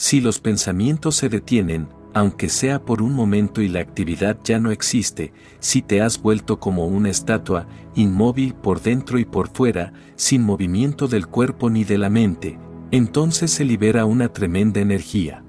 [0.00, 4.70] Si los pensamientos se detienen, aunque sea por un momento y la actividad ya no
[4.70, 10.44] existe, si te has vuelto como una estatua, inmóvil por dentro y por fuera, sin
[10.44, 12.60] movimiento del cuerpo ni de la mente,
[12.92, 15.42] entonces se libera una tremenda energía.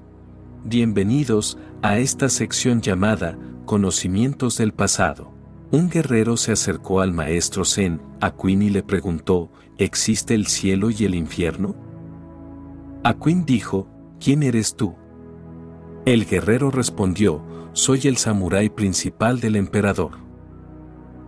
[0.64, 5.32] Bienvenidos a esta sección llamada Conocimientos del pasado.
[5.70, 11.04] Un guerrero se acercó al maestro Zen, Aquin y le preguntó, ¿existe el cielo y
[11.04, 11.76] el infierno?
[13.04, 13.86] Aquin dijo,
[14.20, 14.94] ¿quién eres tú?
[16.04, 20.12] El guerrero respondió, soy el samurái principal del emperador.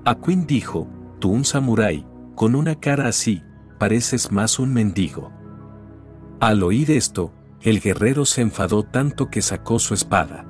[0.05, 0.89] Aquin dijo,
[1.19, 3.43] tú un samurái, con una cara así,
[3.79, 5.33] pareces más un mendigo.
[6.41, 10.47] Al oír esto, el guerrero se enfadó tanto que sacó su espada.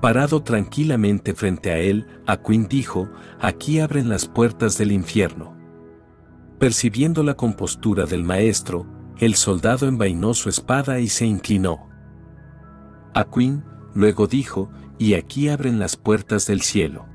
[0.00, 5.56] Parado tranquilamente frente a él, Aquin dijo, aquí abren las puertas del infierno.
[6.58, 8.86] Percibiendo la compostura del maestro,
[9.20, 11.88] el soldado envainó su espada y se inclinó.
[13.14, 13.62] Aquin,
[13.94, 17.06] luego dijo, y aquí abren las puertas del cielo.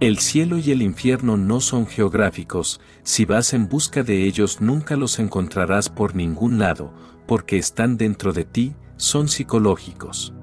[0.00, 4.96] El cielo y el infierno no son geográficos, si vas en busca de ellos nunca
[4.96, 6.92] los encontrarás por ningún lado,
[7.26, 10.34] porque están dentro de ti, son psicológicos.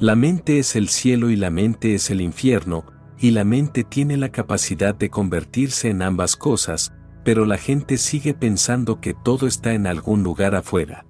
[0.00, 2.84] La mente es el cielo y la mente es el infierno,
[3.18, 6.92] y la mente tiene la capacidad de convertirse en ambas cosas,
[7.26, 11.04] pero la gente sigue pensando que todo está en algún lugar afuera.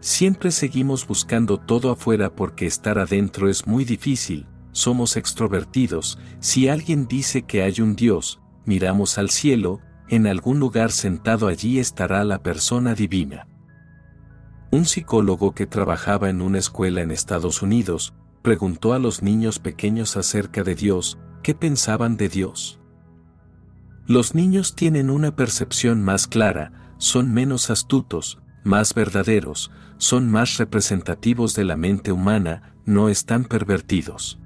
[0.00, 7.06] Siempre seguimos buscando todo afuera porque estar adentro es muy difícil, somos extrovertidos, si alguien
[7.08, 12.42] dice que hay un Dios, miramos al cielo, en algún lugar sentado allí estará la
[12.42, 13.48] persona divina.
[14.70, 20.16] Un psicólogo que trabajaba en una escuela en Estados Unidos, preguntó a los niños pequeños
[20.16, 22.80] acerca de Dios, ¿qué pensaban de Dios?
[24.08, 31.54] Los niños tienen una percepción más clara, son menos astutos, más verdaderos, son más representativos
[31.54, 34.38] de la mente humana, no están pervertidos.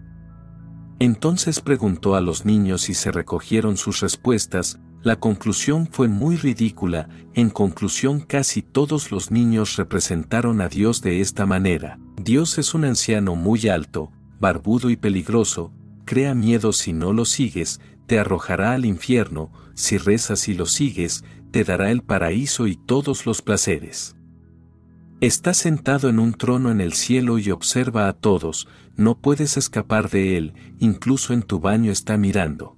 [0.99, 7.09] Entonces preguntó a los niños y se recogieron sus respuestas, la conclusión fue muy ridícula,
[7.35, 11.99] en conclusión casi todos los niños representaron a Dios de esta manera.
[12.17, 15.73] Dios es un anciano muy alto, barbudo y peligroso,
[16.05, 21.23] crea miedo si no lo sigues, te arrojará al infierno, si rezas y lo sigues,
[21.53, 24.17] te dará el paraíso y todos los placeres.
[25.21, 28.67] Está sentado en un trono en el cielo y observa a todos,
[28.97, 32.77] no puedes escapar de él, incluso en tu baño está mirando.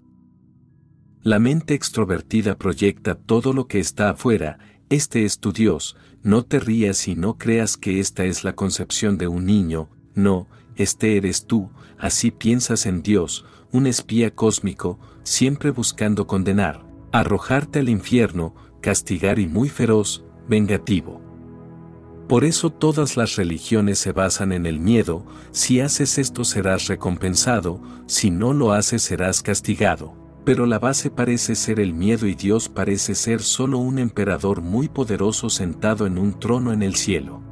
[1.23, 4.59] La mente extrovertida proyecta todo lo que está afuera,
[4.91, 9.17] este es tu Dios, no te rías y no creas que esta es la concepción
[9.17, 15.71] de un niño, no, este eres tú, así piensas en Dios, un espía cósmico, siempre
[15.71, 21.21] buscando condenar, arrojarte al infierno, castigar y muy feroz, vengativo.
[22.29, 27.83] Por eso todas las religiones se basan en el miedo, si haces esto serás recompensado,
[28.07, 30.15] si no lo haces serás castigado.
[30.45, 34.89] Pero la base parece ser el miedo y Dios parece ser solo un emperador muy
[34.89, 37.43] poderoso sentado en un trono en el cielo.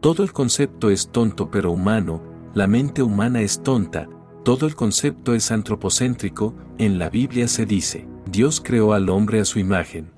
[0.00, 2.22] Todo el concepto es tonto pero humano,
[2.54, 4.08] la mente humana es tonta,
[4.48, 9.44] todo el concepto es antropocéntrico, en la Biblia se dice, Dios creó al hombre a
[9.44, 10.10] su imagen.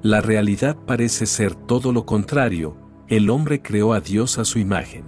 [0.00, 2.74] La realidad parece ser todo lo contrario,
[3.08, 5.04] el hombre creó a Dios a su imagen.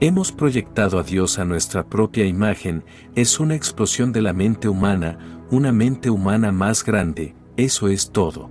[0.00, 2.82] Hemos proyectado a Dios a nuestra propia imagen,
[3.14, 8.50] es una explosión de la mente humana, una mente humana más grande, eso es todo.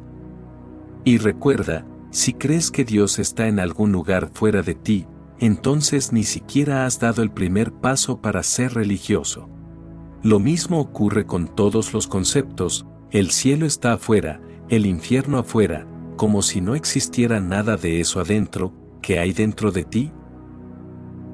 [1.03, 5.07] Y recuerda, si crees que Dios está en algún lugar fuera de ti,
[5.39, 9.49] entonces ni siquiera has dado el primer paso para ser religioso.
[10.21, 16.41] Lo mismo ocurre con todos los conceptos, el cielo está afuera, el infierno afuera, como
[16.41, 20.11] si no existiera nada de eso adentro, que hay dentro de ti.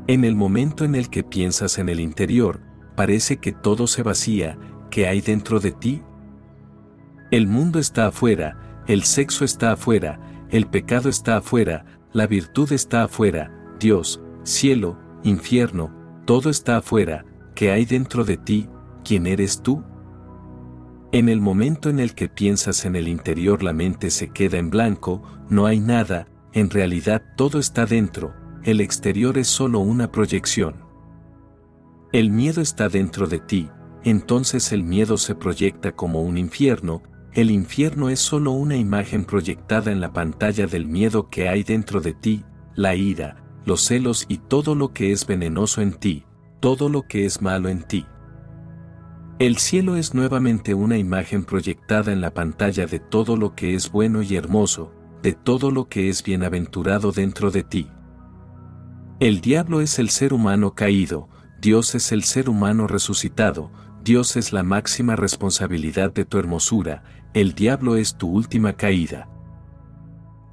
[0.07, 2.61] En el momento en el que piensas en el interior,
[2.95, 4.57] parece que todo se vacía,
[4.91, 6.03] que hay dentro de ti.
[7.31, 10.19] El mundo está afuera, el sexo está afuera,
[10.51, 15.91] el pecado está afuera, la virtud está afuera, Dios, cielo, infierno,
[16.25, 17.25] todo está afuera,
[17.55, 18.69] ¿qué hay dentro de ti?
[19.03, 19.83] ¿Quién eres tú?
[21.11, 24.69] En el momento en el que piensas en el interior la mente se queda en
[24.69, 28.33] blanco, no hay nada, en realidad todo está dentro,
[28.63, 30.83] el exterior es solo una proyección.
[32.11, 33.69] El miedo está dentro de ti,
[34.03, 39.91] entonces el miedo se proyecta como un infierno, el infierno es solo una imagen proyectada
[39.91, 42.43] en la pantalla del miedo que hay dentro de ti,
[42.75, 46.25] la ira, los celos y todo lo que es venenoso en ti,
[46.59, 48.05] todo lo que es malo en ti.
[49.37, 53.91] El cielo es nuevamente una imagen proyectada en la pantalla de todo lo que es
[53.91, 57.89] bueno y hermoso, de todo lo que es bienaventurado dentro de ti.
[59.19, 61.27] El diablo es el ser humano caído,
[61.59, 63.71] Dios es el ser humano resucitado,
[64.03, 67.03] Dios es la máxima responsabilidad de tu hermosura,
[67.33, 69.27] el diablo es tu última caída.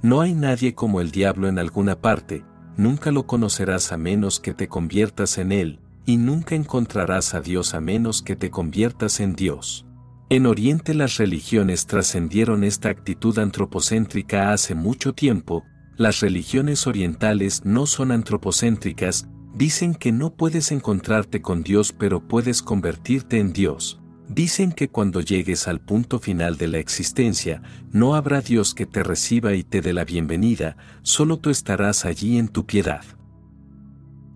[0.01, 2.43] No hay nadie como el diablo en alguna parte,
[2.77, 7.73] nunca lo conocerás a menos que te conviertas en él, y nunca encontrarás a Dios
[7.73, 9.85] a menos que te conviertas en Dios.
[10.29, 15.63] En Oriente las religiones trascendieron esta actitud antropocéntrica hace mucho tiempo,
[15.95, 22.63] las religiones orientales no son antropocéntricas, dicen que no puedes encontrarte con Dios pero puedes
[22.63, 24.02] convertirte en Dios.
[24.33, 29.03] Dicen que cuando llegues al punto final de la existencia, no habrá Dios que te
[29.03, 33.03] reciba y te dé la bienvenida, solo tú estarás allí en tu piedad.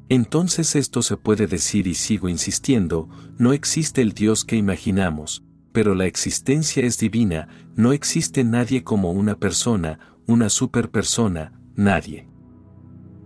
[0.07, 3.09] Entonces esto se puede decir y sigo insistiendo,
[3.39, 9.11] no existe el Dios que imaginamos, pero la existencia es divina, no existe nadie como
[9.11, 9.97] una persona,
[10.27, 12.29] una superpersona, nadie.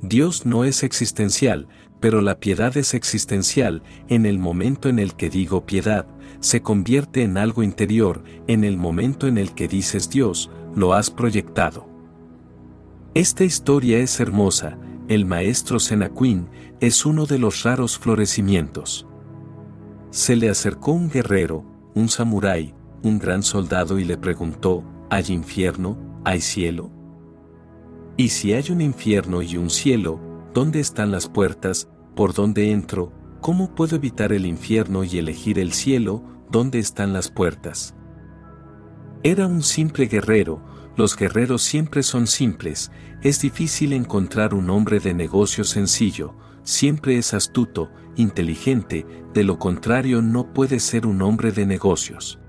[0.01, 1.67] Dios no es existencial,
[2.00, 6.07] pero la piedad es existencial, en el momento en el que digo piedad,
[6.41, 11.09] se convierte en algo interior, en el momento en el que dices Dios, lo has
[11.09, 11.88] proyectado.
[13.13, 14.77] Esta historia es hermosa,
[15.07, 16.47] el maestro Senaquin
[16.79, 19.07] es uno de los raros florecimientos.
[20.09, 22.73] Se le acercó un guerrero, un samurái,
[23.03, 26.91] un gran soldado y le preguntó, ¿hay infierno, hay cielo?
[28.17, 30.19] Y si hay un infierno y un cielo,
[30.53, 33.11] ¿dónde están las puertas, por dónde entro,
[33.41, 37.95] cómo puedo evitar el infierno y elegir el cielo, dónde están las puertas?
[39.23, 40.63] Era un simple guerrero,
[40.95, 42.91] los guerreros siempre son simples,
[43.21, 50.21] es difícil encontrar un hombre de negocio sencillo, siempre es astuto, inteligente, de lo contrario
[50.21, 52.39] no puede ser un hombre de negocios.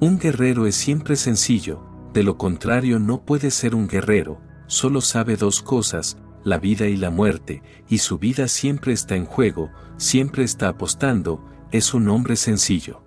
[0.00, 5.36] Un guerrero es siempre sencillo, de lo contrario no puede ser un guerrero, solo sabe
[5.36, 10.44] dos cosas, la vida y la muerte, y su vida siempre está en juego, siempre
[10.44, 13.02] está apostando, es un hombre sencillo.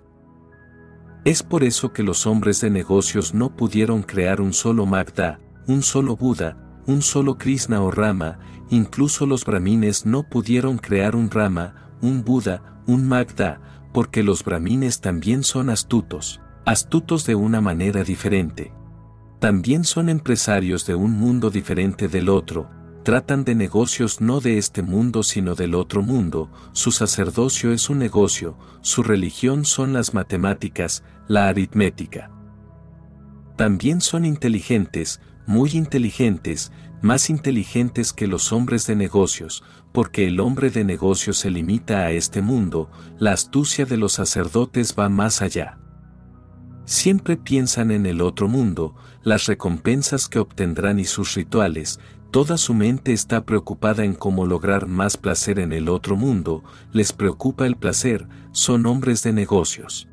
[1.24, 5.82] Es por eso que los hombres de negocios no pudieron crear un solo Magda, un
[5.82, 8.38] solo Buda, un solo Krishna o Rama,
[8.70, 13.60] incluso los brahmines no pudieron crear un Rama, un Buda, un Magda,
[13.92, 18.72] porque los brahmines también son astutos, astutos de una manera diferente.
[19.40, 22.68] También son empresarios de un mundo diferente del otro,
[23.04, 27.98] tratan de negocios no de este mundo sino del otro mundo, su sacerdocio es un
[27.98, 32.30] negocio, su religión son las matemáticas, la aritmética.
[33.56, 36.72] También son inteligentes, muy inteligentes,
[37.02, 39.62] más inteligentes que los hombres de negocios,
[39.92, 44.94] porque el hombre de negocios se limita a este mundo, la astucia de los sacerdotes
[44.98, 45.78] va más allá.
[46.86, 52.00] Siempre piensan en el otro mundo, las recompensas que obtendrán y sus rituales,
[52.34, 57.12] toda su mente está preocupada en cómo lograr más placer en el otro mundo, les
[57.12, 60.08] preocupa el placer, son hombres de negocios.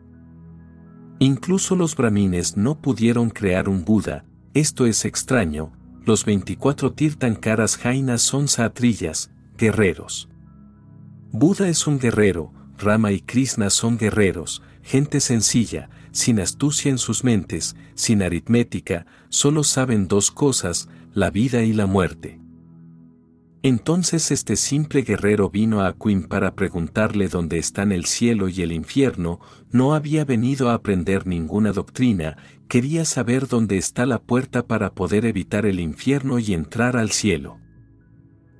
[1.18, 4.24] Incluso los brahmines no pudieron crear un Buda,
[4.54, 5.72] esto es extraño,
[6.06, 10.30] los 24 Tirthankaras Jainas son satrillas, guerreros.
[11.32, 17.24] Buda es un guerrero, Rama y Krishna son guerreros, gente sencilla, sin astucia en sus
[17.24, 22.40] mentes, sin aritmética, solo saben dos cosas, la vida y la muerte.
[23.64, 28.72] Entonces este simple guerrero vino a Queen para preguntarle dónde están el cielo y el
[28.72, 29.40] infierno,
[29.72, 35.26] no había venido a aprender ninguna doctrina, quería saber dónde está la puerta para poder
[35.26, 37.60] evitar el infierno y entrar al cielo.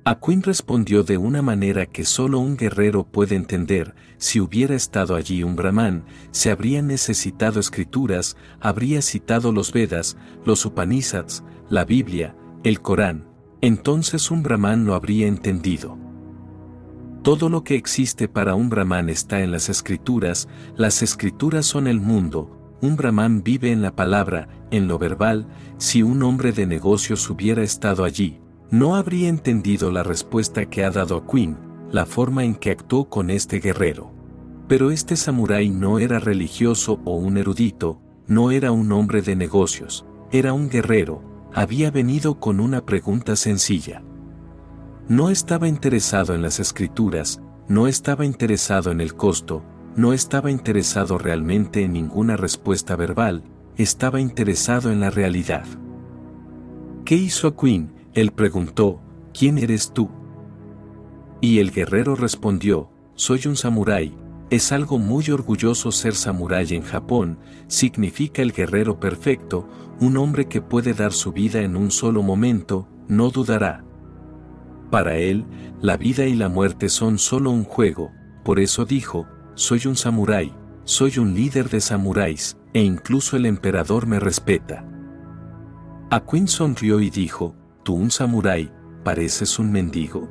[0.04, 5.42] Aquin respondió de una manera que solo un guerrero puede entender, si hubiera estado allí
[5.42, 12.80] un brahman, se habría necesitado escrituras, habría citado los Vedas, los Upanishads, la Biblia, el
[12.80, 13.24] Corán,
[13.60, 15.98] entonces un brahman lo habría entendido.
[17.22, 22.00] Todo lo que existe para un brahman está en las escrituras, las escrituras son el
[22.00, 27.28] mundo, un brahman vive en la palabra, en lo verbal, si un hombre de negocios
[27.30, 28.40] hubiera estado allí,
[28.70, 31.58] no habría entendido la respuesta que ha dado a Queen,
[31.90, 34.12] la forma en que actuó con este guerrero.
[34.68, 40.06] Pero este samurái no era religioso o un erudito, no era un hombre de negocios,
[40.30, 44.02] era un guerrero, había venido con una pregunta sencilla.
[45.08, 49.62] No estaba interesado en las escrituras, no estaba interesado en el costo,
[49.96, 53.44] no estaba interesado realmente en ninguna respuesta verbal,
[53.76, 55.64] estaba interesado en la realidad.
[57.04, 57.92] ¿Qué hizo a Queen?
[58.14, 59.00] Él preguntó,
[59.36, 60.08] ¿quién eres tú?
[61.40, 64.16] Y el guerrero respondió, soy un samurái,
[64.50, 69.66] Es algo muy orgulloso ser samurái en Japón, significa el guerrero perfecto,
[70.02, 73.84] un hombre que puede dar su vida en un solo momento, no dudará.
[74.90, 75.46] Para él,
[75.80, 78.10] la vida y la muerte son solo un juego,
[78.42, 84.08] por eso dijo, soy un samurái, soy un líder de samuráis, e incluso el emperador
[84.08, 84.84] me respeta.
[86.10, 87.54] Aquin sonrió y dijo,
[87.84, 88.72] tú un samurái,
[89.04, 90.28] pareces un mendigo.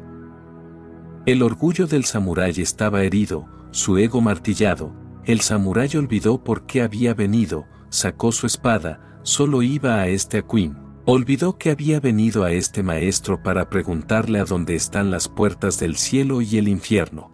[1.26, 7.14] El orgullo del samurái estaba herido, su ego martillado, el samurái olvidó por qué había
[7.14, 10.78] venido, sacó su espada, solo iba a este Aquin.
[11.06, 15.96] Olvidó que había venido a este maestro para preguntarle a dónde están las puertas del
[15.96, 17.32] cielo y el infierno.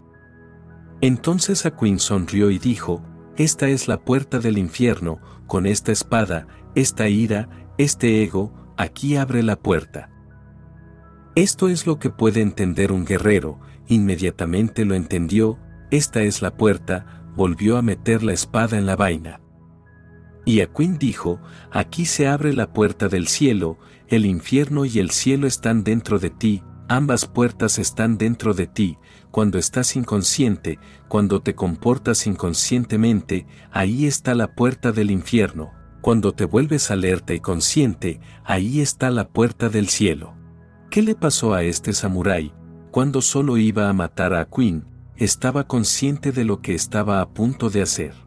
[1.01, 3.03] Entonces Aquin sonrió y dijo,
[3.35, 9.43] Esta es la puerta del infierno, con esta espada, esta ira, este ego, aquí abre
[9.43, 10.09] la puerta.
[11.35, 15.59] Esto es lo que puede entender un guerrero, inmediatamente lo entendió,
[15.91, 19.39] esta es la puerta, volvió a meter la espada en la vaina.
[20.47, 23.77] Y Aquin dijo, aquí se abre la puerta del cielo,
[24.07, 28.97] el infierno y el cielo están dentro de ti, ambas puertas están dentro de ti,
[29.29, 36.45] cuando estás inconsciente, cuando te comportas inconscientemente, ahí está la puerta del infierno, cuando te
[36.45, 40.33] vuelves alerta y consciente, ahí está la puerta del cielo.
[40.89, 42.53] ¿Qué le pasó a este samurái?
[42.91, 44.85] Cuando solo iba a matar a Aquin,
[45.17, 48.26] estaba consciente de lo que estaba a punto de hacer.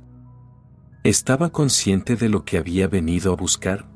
[1.02, 3.88] ¿Estaba consciente de lo que había venido a buscar?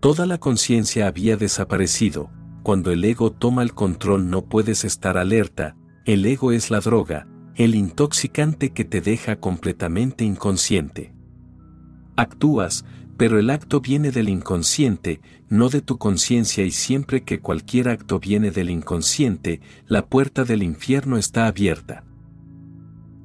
[0.00, 2.30] Toda la conciencia había desaparecido,
[2.62, 5.76] cuando el ego toma el control no puedes estar alerta,
[6.06, 11.12] el ego es la droga, el intoxicante que te deja completamente inconsciente.
[12.16, 12.86] Actúas,
[13.18, 18.18] pero el acto viene del inconsciente, no de tu conciencia y siempre que cualquier acto
[18.18, 22.04] viene del inconsciente, la puerta del infierno está abierta.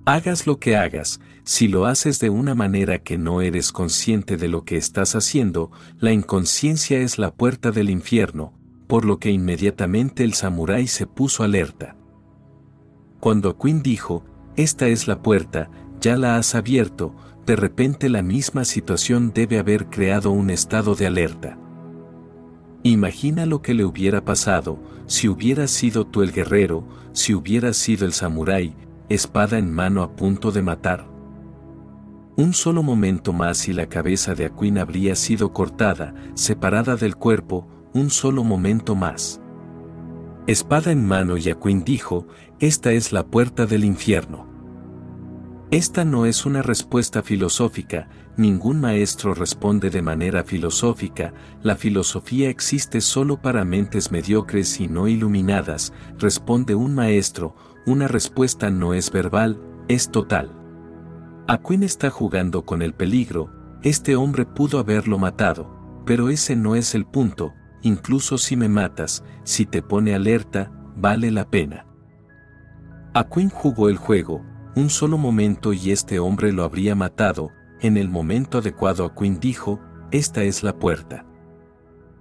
[0.09, 4.47] Hagas lo que hagas, si lo haces de una manera que no eres consciente de
[4.47, 10.23] lo que estás haciendo, la inconsciencia es la puerta del infierno, por lo que inmediatamente
[10.23, 11.95] el samurái se puso alerta.
[13.19, 14.25] Cuando Quinn dijo,
[14.55, 15.69] esta es la puerta,
[16.01, 21.05] ya la has abierto, de repente la misma situación debe haber creado un estado de
[21.05, 21.59] alerta.
[22.81, 28.07] Imagina lo que le hubiera pasado si hubieras sido tú el guerrero, si hubieras sido
[28.07, 28.73] el samurái,
[29.09, 31.09] espada en mano a punto de matar.
[32.35, 37.67] Un solo momento más y la cabeza de Aquin habría sido cortada, separada del cuerpo,
[37.93, 39.41] un solo momento más.
[40.45, 42.27] Espada en mano y Aquin dijo,
[42.59, 44.47] esta es la puerta del infierno.
[45.71, 53.01] Esta no es una respuesta filosófica, ningún maestro responde de manera filosófica, la filosofía existe
[53.01, 59.61] solo para mentes mediocres y no iluminadas, responde un maestro, una respuesta no es verbal,
[59.87, 60.51] es total.
[61.47, 66.93] Aquin está jugando con el peligro, este hombre pudo haberlo matado, pero ese no es
[66.95, 71.85] el punto, incluso si me matas, si te pone alerta, vale la pena.
[73.13, 74.45] Aquin jugó el juego,
[74.75, 79.39] un solo momento y este hombre lo habría matado, en el momento adecuado a Quinn
[79.39, 79.79] dijo,
[80.11, 81.25] esta es la puerta.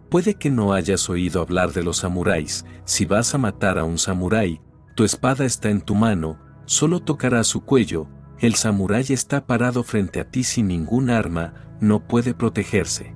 [0.08, 3.98] Puede que no hayas oído hablar de los samuráis, si vas a matar a un
[3.98, 4.60] samurái,
[4.98, 8.08] tu espada está en tu mano, solo tocará su cuello,
[8.40, 13.14] el samurái está parado frente a ti sin ningún arma, no puede protegerse.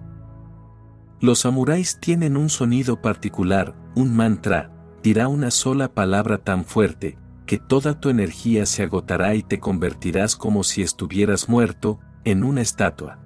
[1.21, 4.71] Los samuráis tienen un sonido particular, un mantra,
[5.03, 10.37] dirá una sola palabra tan fuerte, que toda tu energía se agotará y te convertirás
[10.37, 13.19] como si estuvieras muerto, en una estatua.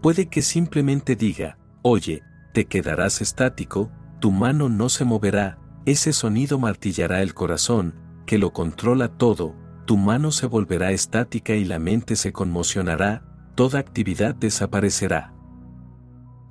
[0.00, 2.22] Puede que simplemente diga, oye,
[2.54, 5.58] te quedarás estático, tu mano no se moverá,
[5.90, 7.94] ese sonido martillará el corazón,
[8.26, 9.54] que lo controla todo,
[9.86, 15.32] tu mano se volverá estática y la mente se conmocionará, toda actividad desaparecerá.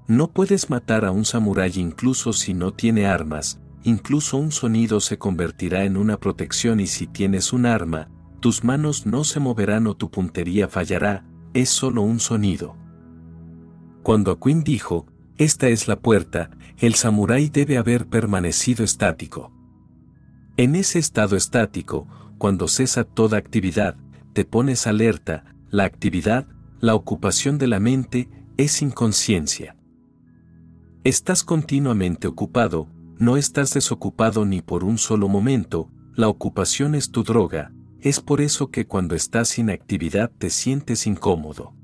[0.07, 5.19] No puedes matar a un samurái incluso si no tiene armas, incluso un sonido se
[5.19, 9.95] convertirá en una protección y si tienes un arma, tus manos no se moverán o
[9.95, 12.75] tu puntería fallará, es solo un sonido.
[14.01, 15.05] Cuando Aquin dijo,
[15.37, 19.51] esta es la puerta, el samurái debe haber permanecido estático.
[20.57, 22.07] En ese estado estático,
[22.37, 23.95] cuando cesa toda actividad,
[24.33, 26.47] te pones alerta, la actividad,
[26.79, 29.75] la ocupación de la mente, es inconsciencia.
[31.03, 37.23] Estás continuamente ocupado, no estás desocupado ni por un solo momento, la ocupación es tu
[37.23, 41.76] droga, es por eso que cuando estás sin actividad te sientes incómodo.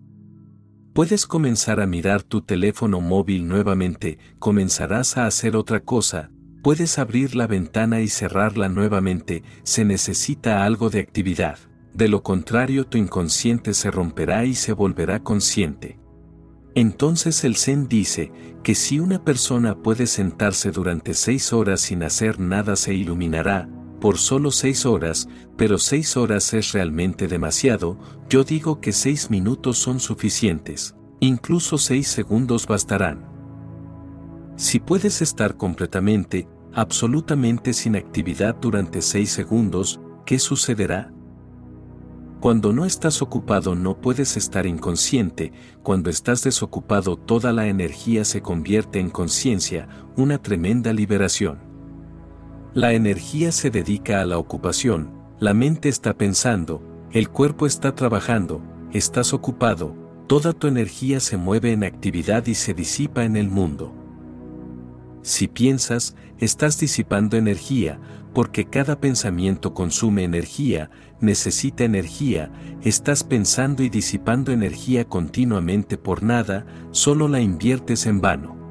[0.93, 6.29] Puedes comenzar a mirar tu teléfono móvil nuevamente, comenzarás a hacer otra cosa,
[6.61, 11.57] puedes abrir la ventana y cerrarla nuevamente, se necesita algo de actividad.
[11.95, 15.99] de lo contrario tu inconsciente se romperá y se volverá consciente.
[16.75, 18.31] Entonces el Zen dice
[18.63, 23.69] que si una persona puede sentarse durante seis horas sin hacer nada se iluminará,
[24.03, 29.77] por solo seis horas, pero seis horas es realmente demasiado, yo digo que seis minutos
[29.77, 33.25] son suficientes, incluso seis segundos bastarán.
[34.57, 41.13] Si puedes estar completamente, absolutamente sin actividad durante seis segundos, ¿qué sucederá?
[42.41, 48.41] Cuando no estás ocupado no puedes estar inconsciente, cuando estás desocupado toda la energía se
[48.41, 51.72] convierte en conciencia, una tremenda liberación.
[52.75, 58.63] La energía se dedica a la ocupación, la mente está pensando, el cuerpo está trabajando,
[58.93, 63.93] estás ocupado, toda tu energía se mueve en actividad y se disipa en el mundo.
[65.21, 67.99] Si piensas, estás disipando energía,
[68.33, 70.89] porque cada pensamiento consume energía,
[71.21, 72.51] necesita energía,
[72.81, 78.62] estás pensando y disipando energía continuamente por nada, solo la inviertes en vano.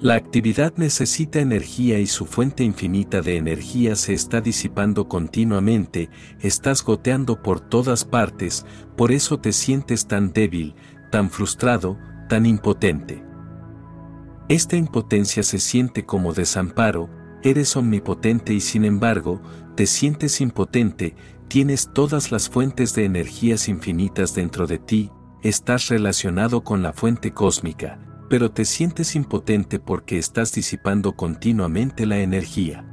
[0.00, 6.08] La actividad necesita energía y su fuente infinita de energía se está disipando continuamente,
[6.40, 8.64] estás goteando por todas partes,
[8.96, 10.74] por eso te sientes tan débil,
[11.10, 11.98] tan frustrado,
[12.30, 13.22] tan impotente.
[14.48, 17.10] Esta impotencia se siente como desamparo,
[17.42, 19.42] eres omnipotente y sin embargo,
[19.76, 21.14] te sientes impotente,
[21.48, 25.10] tienes todas las fuentes de energías infinitas dentro de ti,
[25.42, 32.20] estás relacionado con la fuente cósmica, pero te sientes impotente porque estás disipando continuamente la
[32.20, 32.84] energía.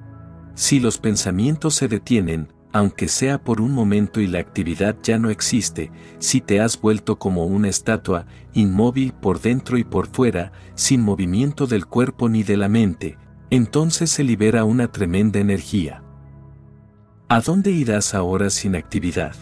[0.55, 5.29] Si los pensamientos se detienen, aunque sea por un momento y la actividad ya no
[5.29, 11.03] existe, si te has vuelto como una estatua, inmóvil por dentro y por fuera, sin
[11.03, 13.19] movimiento del cuerpo ni de la mente,
[13.51, 16.01] entonces se libera una tremenda energía.
[17.29, 19.35] ¿A dónde irás ahora sin actividad?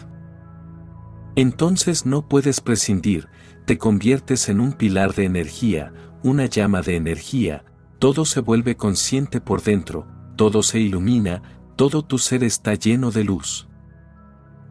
[1.36, 3.28] Entonces no puedes prescindir,
[3.66, 5.92] te conviertes en un pilar de energía,
[6.22, 7.64] una llama de energía,
[7.98, 10.06] todo se vuelve consciente por dentro,
[10.36, 11.42] todo se ilumina,
[11.74, 13.68] todo tu ser está lleno de luz.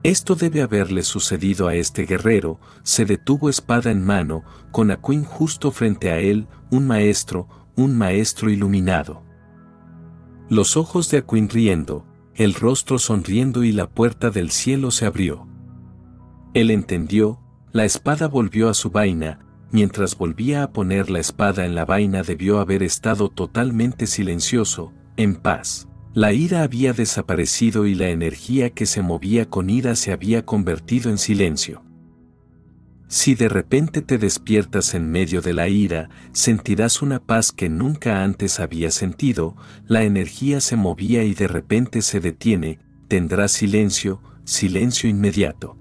[0.01, 5.71] Esto debe haberle sucedido a este guerrero, se detuvo espada en mano, con Aquín justo
[5.71, 9.23] frente a él, un maestro, un maestro iluminado.
[10.47, 15.47] Los ojos de Aquín riendo, el rostro sonriendo y la puerta del cielo se abrió.
[16.53, 17.39] Él entendió,
[17.75, 22.23] la espada volvió a su vaina, mientras volvía a poner la espada en la vaina
[22.23, 25.85] debió haber estado totalmente silencioso, en paz.
[26.13, 31.09] La ira había desaparecido y la energía que se movía con ira se había convertido
[31.09, 31.83] en silencio.
[33.09, 38.23] Si de repente te despiertas en medio de la ira, sentirás una paz que nunca
[38.23, 45.09] antes habías sentido, la energía se movía y de repente se detiene, tendrás silencio, silencio
[45.09, 45.75] inmediato.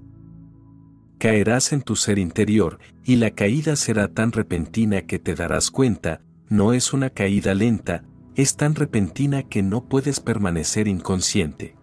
[1.24, 6.20] Caerás en tu ser interior, y la caída será tan repentina que te darás cuenta,
[6.50, 11.76] no es una caída lenta, es tan repentina que no puedes permanecer inconsciente.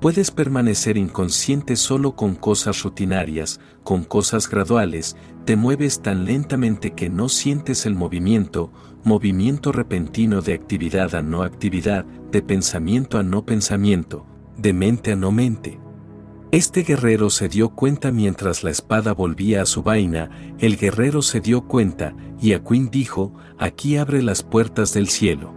[0.00, 7.10] Puedes permanecer inconsciente solo con cosas rutinarias, con cosas graduales, te mueves tan lentamente que
[7.10, 8.70] no sientes el movimiento,
[9.02, 14.24] movimiento repentino de actividad a no actividad, de pensamiento a no pensamiento,
[14.56, 15.80] de mente a no mente.
[16.52, 20.30] Este guerrero se dio cuenta mientras la espada volvía a su vaina,
[20.60, 25.52] el guerrero se dio cuenta, y Aquín dijo, aquí abre las puertas del cielo.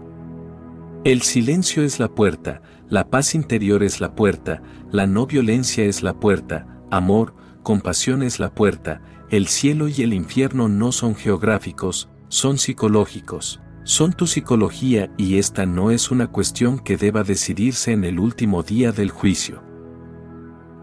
[1.03, 6.01] El silencio es la puerta, la paz interior es la puerta, la no violencia es
[6.01, 12.09] la puerta, amor, compasión es la puerta, el cielo y el infierno no son geográficos,
[12.29, 13.61] son psicológicos.
[13.83, 18.61] Son tu psicología y esta no es una cuestión que deba decidirse en el último
[18.61, 19.68] día del juicio.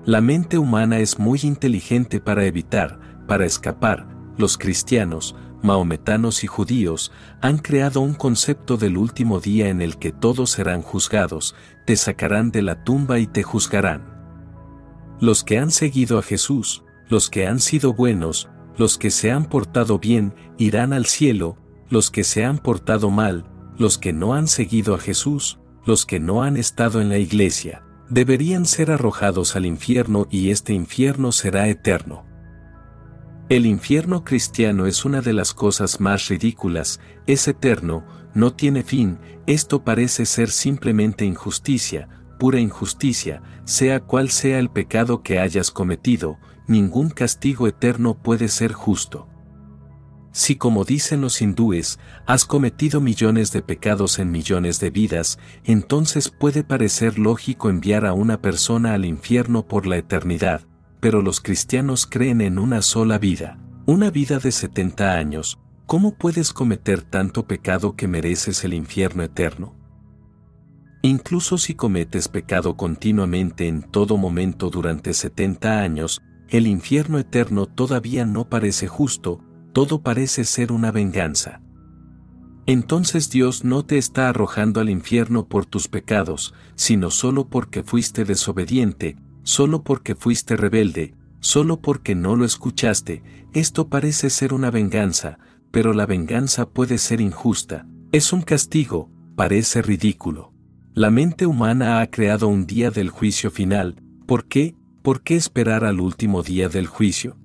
[0.07, 4.07] La mente humana es muy inteligente para evitar, para escapar,
[4.38, 10.12] los cristianos, maometanos y judíos han creado un concepto del último día en el que
[10.12, 14.14] todos serán juzgados, te sacarán de la tumba y te juzgarán.
[15.19, 19.47] Los que han seguido a Jesús, los que han sido buenos, los que se han
[19.47, 21.59] portado bien, irán al cielo,
[21.90, 26.21] los que se han portado mal, los que no han seguido a Jesús, los que
[26.21, 31.69] no han estado en la iglesia, deberían ser arrojados al infierno y este infierno será
[31.69, 32.25] eterno.
[33.49, 39.19] El infierno cristiano es una de las cosas más ridículas, es eterno, no tiene fin,
[39.47, 46.38] esto parece ser simplemente injusticia, pura injusticia, sea cual sea el pecado que hayas cometido,
[46.66, 49.29] ningún castigo eterno puede ser justo.
[50.37, 56.29] Si como dicen los hindúes, has cometido millones de pecados en millones de vidas, entonces
[56.29, 60.61] puede parecer lógico enviar a una persona al infierno por la eternidad,
[61.01, 65.59] pero los cristianos creen en una sola vida, una vida de 70 años.
[65.87, 69.75] ¿Cómo puedes cometer tanto pecado que mereces el infierno eterno?
[71.01, 76.20] Incluso si cometes pecado continuamente en todo momento durante 70 años,
[76.51, 79.40] el infierno eterno todavía no parece justo,
[79.77, 81.61] todo parece ser una venganza.
[82.65, 88.25] Entonces Dios no te está arrojando al infierno por tus pecados, sino solo porque fuiste
[88.25, 95.39] desobediente, solo porque fuiste rebelde, solo porque no lo escuchaste, esto parece ser una venganza,
[95.71, 100.55] pero la venganza puede ser injusta, es un castigo, parece ridículo.
[100.95, 104.75] La mente humana ha creado un día del juicio final, ¿por qué?
[105.03, 107.37] ¿Por qué esperar al último día del juicio?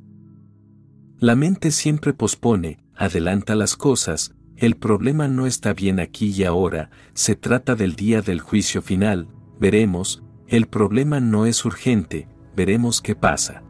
[1.21, 6.89] La mente siempre pospone, adelanta las cosas, el problema no está bien aquí y ahora,
[7.13, 9.27] se trata del día del juicio final,
[9.59, 13.61] veremos, el problema no es urgente, veremos qué pasa.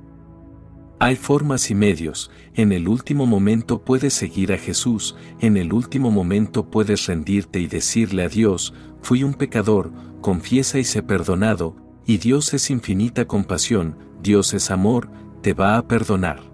[0.97, 6.09] Hay formas y medios, en el último momento puedes seguir a Jesús, en el último
[6.09, 12.17] momento puedes rendirte y decirle a Dios, fui un pecador, confiesa y sé perdonado, y
[12.17, 15.11] Dios es infinita compasión, Dios es amor,
[15.41, 16.50] te va a perdonar.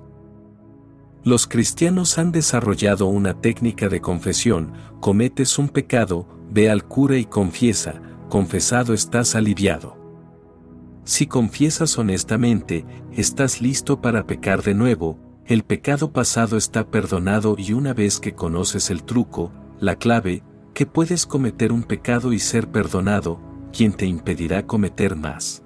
[1.23, 7.25] Los cristianos han desarrollado una técnica de confesión, cometes un pecado, ve al cura y
[7.25, 9.97] confiesa, confesado estás aliviado.
[11.03, 17.73] Si confiesas honestamente, estás listo para pecar de nuevo, el pecado pasado está perdonado y
[17.73, 22.69] una vez que conoces el truco, la clave, que puedes cometer un pecado y ser
[22.69, 23.39] perdonado,
[23.71, 25.63] quien te impedirá cometer más.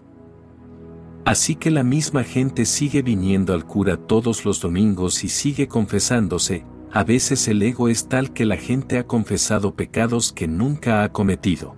[1.23, 6.65] Así que la misma gente sigue viniendo al cura todos los domingos y sigue confesándose,
[6.91, 11.11] a veces el ego es tal que la gente ha confesado pecados que nunca ha
[11.11, 11.75] cometido.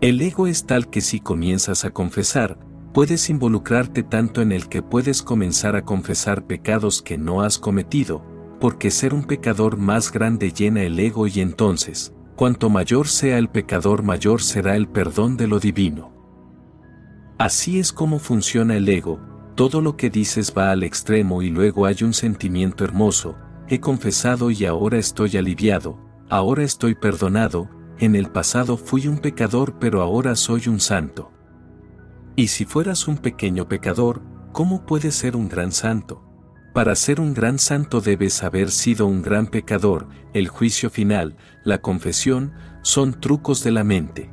[0.00, 2.58] El ego es tal que si comienzas a confesar,
[2.94, 8.22] puedes involucrarte tanto en el que puedes comenzar a confesar pecados que no has cometido,
[8.60, 13.48] porque ser un pecador más grande llena el ego y entonces, cuanto mayor sea el
[13.48, 16.17] pecador mayor será el perdón de lo divino.
[17.38, 19.20] Así es como funciona el ego,
[19.54, 23.36] todo lo que dices va al extremo y luego hay un sentimiento hermoso,
[23.68, 25.98] he confesado y ahora estoy aliviado,
[26.28, 27.70] ahora estoy perdonado,
[28.00, 31.30] en el pasado fui un pecador pero ahora soy un santo.
[32.34, 34.20] Y si fueras un pequeño pecador,
[34.52, 36.24] ¿cómo puedes ser un gran santo?
[36.74, 41.82] Para ser un gran santo debes haber sido un gran pecador, el juicio final, la
[41.82, 44.30] confesión, son trucos de la mente.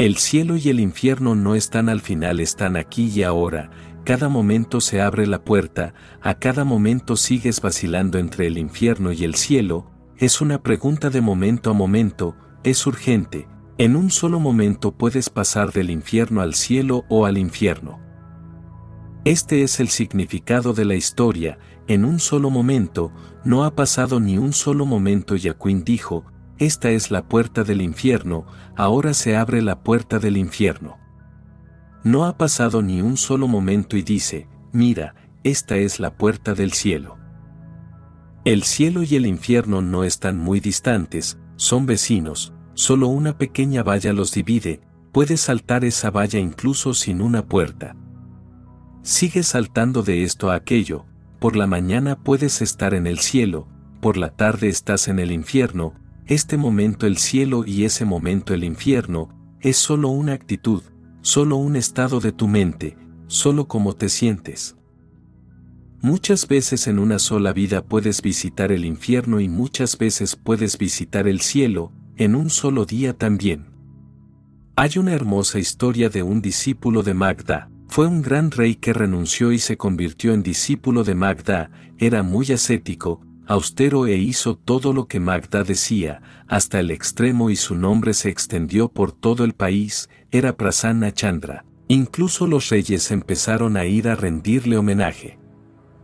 [0.00, 3.70] El cielo y el infierno no están al final, están aquí y ahora,
[4.02, 9.24] cada momento se abre la puerta, a cada momento sigues vacilando entre el infierno y
[9.24, 12.34] el cielo, es una pregunta de momento a momento,
[12.64, 18.00] es urgente, en un solo momento puedes pasar del infierno al cielo o al infierno.
[19.26, 21.58] Este es el significado de la historia,
[21.88, 23.12] en un solo momento,
[23.44, 26.24] no ha pasado ni un solo momento y Aquin dijo,
[26.60, 28.44] esta es la puerta del infierno,
[28.76, 30.98] ahora se abre la puerta del infierno.
[32.04, 36.72] No ha pasado ni un solo momento y dice, mira, esta es la puerta del
[36.72, 37.16] cielo.
[38.44, 44.12] El cielo y el infierno no están muy distantes, son vecinos, solo una pequeña valla
[44.12, 47.96] los divide, puedes saltar esa valla incluso sin una puerta.
[49.02, 51.06] Sigue saltando de esto a aquello,
[51.38, 53.66] por la mañana puedes estar en el cielo,
[54.02, 55.94] por la tarde estás en el infierno,
[56.30, 60.80] este momento el cielo y ese momento el infierno, es solo una actitud,
[61.22, 64.76] solo un estado de tu mente, solo como te sientes.
[66.00, 71.26] Muchas veces en una sola vida puedes visitar el infierno y muchas veces puedes visitar
[71.26, 73.66] el cielo, en un solo día también.
[74.76, 79.50] Hay una hermosa historia de un discípulo de Magda, fue un gran rey que renunció
[79.50, 85.08] y se convirtió en discípulo de Magda, era muy ascético, austero e hizo todo lo
[85.08, 90.08] que Magda decía, hasta el extremo y su nombre se extendió por todo el país,
[90.30, 91.64] era Prasanna Chandra.
[91.88, 95.40] Incluso los reyes empezaron a ir a rendirle homenaje.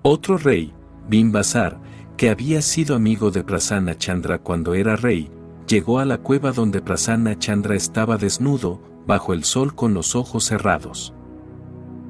[0.03, 0.75] Otro rey,
[1.09, 1.81] Bimbasar,
[2.17, 5.31] que había sido amigo de Prasanna Chandra cuando era rey,
[5.69, 10.47] llegó a la cueva donde Prasanna Chandra estaba desnudo, bajo el sol con los ojos
[10.47, 11.15] cerrados.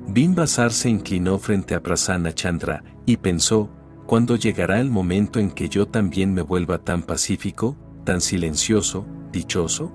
[0.09, 3.69] Bimbasar se inclinó frente a Prasanna Chandra y pensó,
[4.07, 9.93] ¿Cuándo llegará el momento en que yo también me vuelva tan pacífico, tan silencioso, dichoso?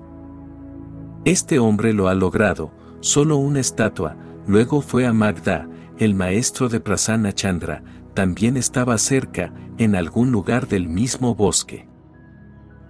[1.24, 5.66] Este hombre lo ha logrado, solo una estatua, luego fue a Magda,
[5.98, 11.88] el maestro de Prasanna Chandra, también estaba cerca, en algún lugar del mismo bosque.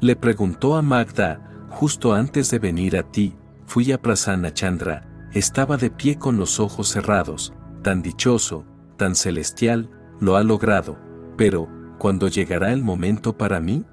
[0.00, 5.76] Le preguntó a Magda, justo antes de venir a ti, fui a Prasanna Chandra, estaba
[5.76, 8.64] de pie con los ojos cerrados, tan dichoso,
[8.96, 10.98] tan celestial, lo ha logrado,
[11.36, 11.68] pero,
[11.98, 13.84] ¿cuándo llegará el momento para mí?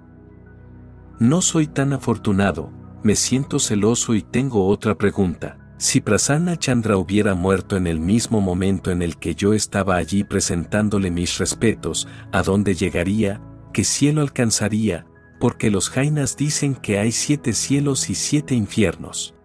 [1.19, 2.71] No soy tan afortunado,
[3.03, 5.57] me siento celoso y tengo otra pregunta.
[5.77, 10.25] Si Prasanna Chandra hubiera muerto en el mismo momento en el que yo estaba allí
[10.25, 13.41] presentándole mis respetos, ¿a dónde llegaría?
[13.71, 15.05] ¿Qué cielo alcanzaría?
[15.39, 19.35] Porque los Jainas dicen que hay siete cielos y siete infiernos.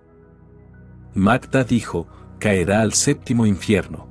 [1.15, 2.09] Magda dijo,
[2.41, 4.09] caerá al séptimo infierno.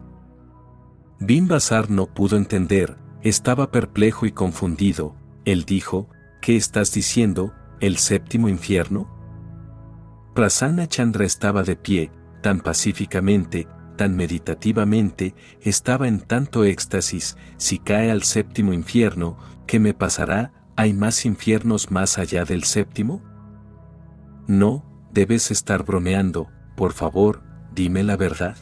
[1.20, 5.16] Bimbasar no pudo entender, estaba perplejo y confundido.
[5.46, 6.10] Él dijo,
[6.42, 9.10] ¿qué estás diciendo, el séptimo infierno?
[10.36, 18.12] Prasanna Chandra estaba de pie, tan pacíficamente, tan meditativamente, estaba en tanto éxtasis, si cae
[18.12, 20.52] al séptimo infierno, ¿qué me pasará?
[20.76, 23.22] ¿Hay más infiernos más allá del séptimo?
[24.48, 28.58] No, debes estar bromeando, por favor, dime la verdad.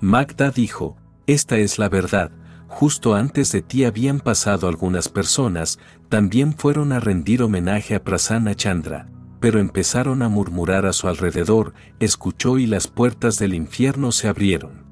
[0.00, 2.30] Magda dijo, esta es la verdad,
[2.72, 8.54] justo antes de ti habían pasado algunas personas, también fueron a rendir homenaje a Prasanna
[8.54, 9.08] Chandra,
[9.40, 14.84] pero empezaron a murmurar a su alrededor, escuchó y las puertas del infierno se abrieron.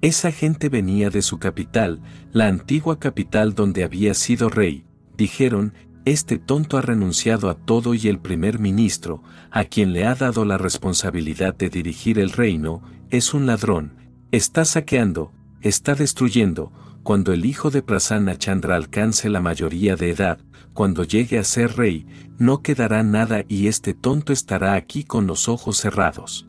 [0.00, 2.00] Esa gente venía de su capital,
[2.32, 5.74] la antigua capital donde había sido rey, dijeron,
[6.06, 10.44] este tonto ha renunciado a todo y el primer ministro, a quien le ha dado
[10.46, 13.96] la responsabilidad de dirigir el reino, es un ladrón,
[14.32, 15.30] está saqueando,
[15.64, 16.72] está destruyendo,
[17.02, 20.38] cuando el hijo de Prasanna Chandra alcance la mayoría de edad,
[20.74, 22.06] cuando llegue a ser rey,
[22.38, 26.46] no quedará nada y este tonto estará aquí con los ojos cerrados.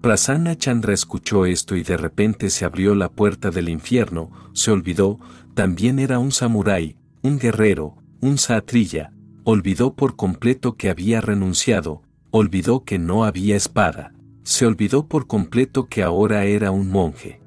[0.00, 5.18] Prasanna Chandra escuchó esto y de repente se abrió la puerta del infierno, se olvidó,
[5.54, 9.12] también era un samurái, un guerrero, un satrilla,
[9.44, 15.86] olvidó por completo que había renunciado, olvidó que no había espada, se olvidó por completo
[15.86, 17.43] que ahora era un monje.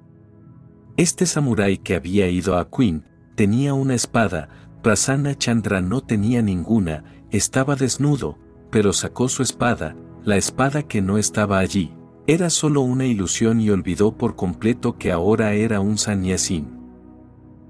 [0.98, 3.06] Este samurái que había ido a Queen,
[3.36, 4.50] tenía una espada,
[4.82, 8.40] Prasanna Chandra no tenía ninguna, estaba desnudo,
[8.72, 11.94] pero sacó su espada, la espada que no estaba allí.
[12.26, 16.68] Era solo una ilusión y olvidó por completo que ahora era un sannyasin.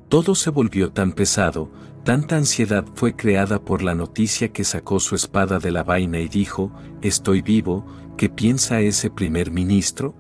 [0.08, 1.70] Todo se volvió tan pesado,
[2.06, 6.30] tanta ansiedad fue creada por la noticia que sacó su espada de la vaina y
[6.30, 7.86] dijo, estoy vivo,
[8.16, 10.16] ¿qué piensa ese primer ministro?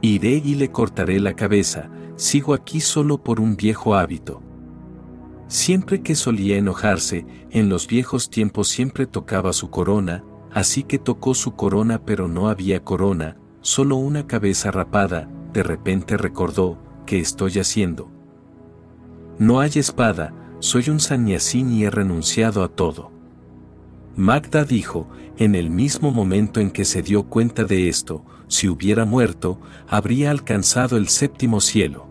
[0.00, 4.42] Iré y le cortaré la cabeza, sigo aquí solo por un viejo hábito.
[5.48, 11.34] Siempre que solía enojarse, en los viejos tiempos siempre tocaba su corona, así que tocó
[11.34, 17.58] su corona pero no había corona, solo una cabeza rapada, de repente recordó, ¿qué estoy
[17.58, 18.10] haciendo?
[19.38, 23.12] No hay espada, soy un sannyasín y he renunciado a todo.
[24.16, 29.04] Magda dijo, en el mismo momento en que se dio cuenta de esto, si hubiera
[29.04, 32.06] muerto, habría alcanzado el séptimo cielo.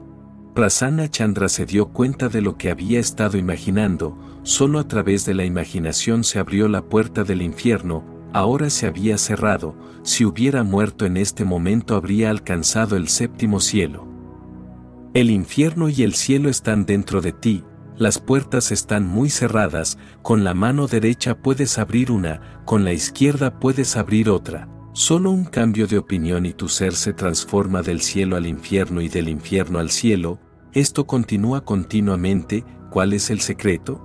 [0.54, 5.34] Prasanna Chandra se dio cuenta de lo que había estado imaginando, solo a través de
[5.34, 11.06] la imaginación se abrió la puerta del infierno, ahora se había cerrado, si hubiera muerto
[11.06, 14.08] en este momento habría alcanzado el séptimo cielo.
[15.14, 17.64] El infierno y el cielo están dentro de ti,
[17.98, 23.60] las puertas están muy cerradas, con la mano derecha puedes abrir una, con la izquierda
[23.60, 24.68] puedes abrir otra.
[24.98, 29.10] Solo un cambio de opinión y tu ser se transforma del cielo al infierno y
[29.10, 30.40] del infierno al cielo,
[30.72, 34.02] esto continúa continuamente, ¿cuál es el secreto?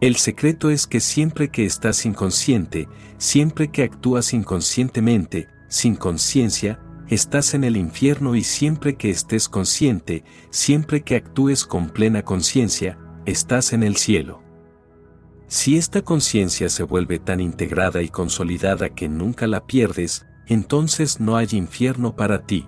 [0.00, 7.52] El secreto es que siempre que estás inconsciente, siempre que actúas inconscientemente, sin conciencia, estás
[7.52, 13.74] en el infierno y siempre que estés consciente, siempre que actúes con plena conciencia, estás
[13.74, 14.47] en el cielo.
[15.48, 21.38] Si esta conciencia se vuelve tan integrada y consolidada que nunca la pierdes, entonces no
[21.38, 22.66] hay infierno para ti.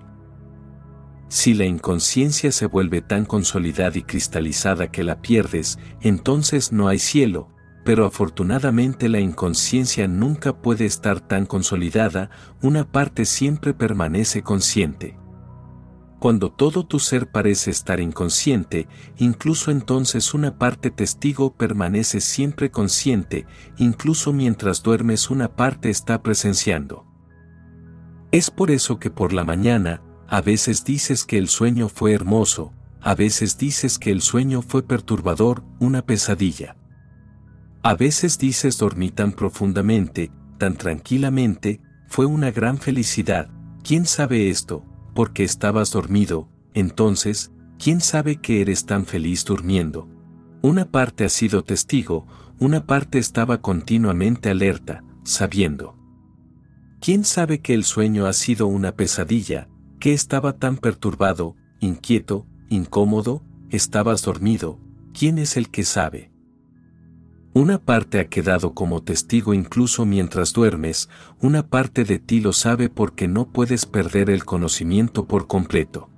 [1.28, 6.98] Si la inconsciencia se vuelve tan consolidada y cristalizada que la pierdes, entonces no hay
[6.98, 7.48] cielo,
[7.84, 12.30] pero afortunadamente la inconsciencia nunca puede estar tan consolidada,
[12.62, 15.19] una parte siempre permanece consciente.
[16.20, 23.46] Cuando todo tu ser parece estar inconsciente, incluso entonces una parte testigo permanece siempre consciente,
[23.78, 27.06] incluso mientras duermes una parte está presenciando.
[28.32, 32.74] Es por eso que por la mañana, a veces dices que el sueño fue hermoso,
[33.00, 36.76] a veces dices que el sueño fue perturbador, una pesadilla.
[37.82, 43.48] A veces dices dormí tan profundamente, tan tranquilamente, fue una gran felicidad,
[43.82, 44.84] ¿quién sabe esto?
[45.14, 50.08] Porque estabas dormido, entonces, ¿quién sabe que eres tan feliz durmiendo?
[50.62, 52.26] Una parte ha sido testigo,
[52.58, 55.96] una parte estaba continuamente alerta, sabiendo.
[57.00, 59.68] ¿Quién sabe que el sueño ha sido una pesadilla,
[59.98, 64.78] que estaba tan perturbado, inquieto, incómodo, estabas dormido,
[65.18, 66.29] ¿quién es el que sabe?
[67.52, 71.08] Una parte ha quedado como testigo incluso mientras duermes,
[71.40, 76.08] una parte de ti lo sabe porque no puedes perder el conocimiento por completo.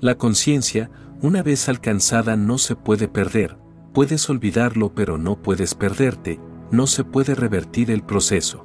[0.00, 3.58] La conciencia, una vez alcanzada, no se puede perder,
[3.92, 6.38] puedes olvidarlo pero no puedes perderte,
[6.70, 8.64] no se puede revertir el proceso.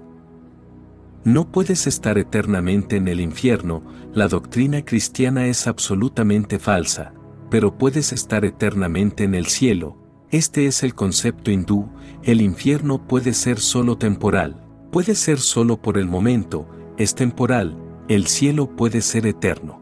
[1.23, 3.83] No puedes estar eternamente en el infierno,
[4.13, 7.13] la doctrina cristiana es absolutamente falsa,
[7.49, 10.02] pero puedes estar eternamente en el cielo,
[10.33, 11.87] este es el concepto hindú,
[12.23, 16.67] el infierno puede ser solo temporal, puede ser solo por el momento,
[16.97, 19.79] es temporal, el cielo puede ser eterno.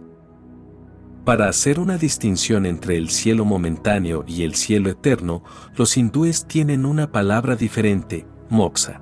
[1.24, 5.42] Para hacer una distinción entre el cielo momentáneo y el cielo eterno,
[5.78, 9.02] los hindúes tienen una palabra diferente, moksha.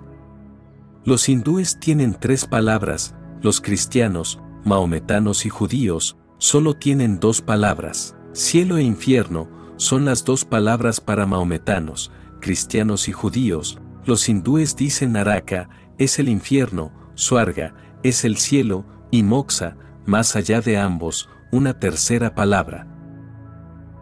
[1.03, 8.15] Los hindúes tienen tres palabras, los cristianos, maometanos y judíos, solo tienen dos palabras.
[8.33, 12.11] Cielo e infierno son las dos palabras para maometanos,
[12.41, 13.79] cristianos y judíos.
[14.05, 20.59] Los hindúes dicen Naraka, es el infierno, Suarga, es el cielo, y Moksha, más allá
[20.59, 22.87] de ambos, una tercera palabra.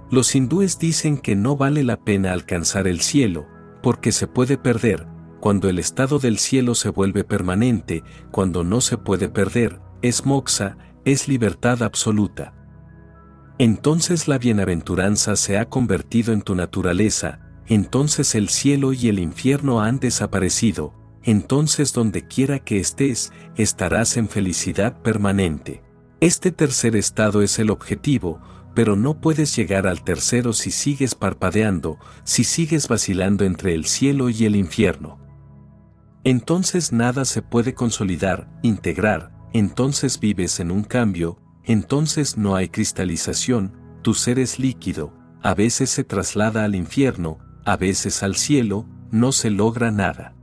[0.10, 3.46] Los hindúes dicen que no vale la pena alcanzar el cielo,
[3.84, 5.06] porque se puede perder,
[5.40, 10.76] cuando el estado del cielo se vuelve permanente, cuando no se puede perder, es moxa,
[11.06, 12.57] es libertad absoluta.
[13.60, 19.82] Entonces la bienaventuranza se ha convertido en tu naturaleza, entonces el cielo y el infierno
[19.82, 20.94] han desaparecido,
[21.24, 25.82] entonces donde quiera que estés, estarás en felicidad permanente.
[26.22, 28.40] Este tercer estado es el objetivo,
[28.76, 34.30] pero no puedes llegar al tercero si sigues parpadeando, si sigues vacilando entre el cielo
[34.30, 35.28] y el infierno
[36.28, 41.40] entonces nada se puede consolidar, integrar, entonces vives en un cambio,
[41.74, 47.78] entonces no hay cristalización, tu ser es líquido, a veces se traslada al infierno, a
[47.78, 50.34] veces al cielo, no se logra nada.